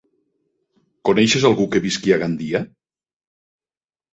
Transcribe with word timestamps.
Coneixes 1.09 1.45
algú 1.49 1.67
que 1.75 1.81
visqui 1.85 2.15
a 2.15 2.17
Gandia? 2.25 2.63